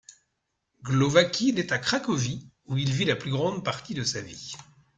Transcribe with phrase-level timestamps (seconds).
[0.81, 4.55] Głowacki naît à Cracovie, où il vit la plus grande partie de sa vie.